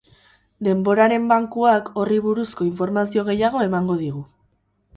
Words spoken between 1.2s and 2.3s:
bankuak horri